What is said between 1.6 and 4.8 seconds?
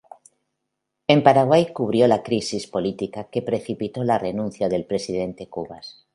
cubrió la crisis política que precipitó la renuncia